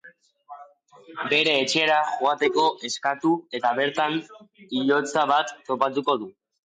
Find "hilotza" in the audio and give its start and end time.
4.73-5.27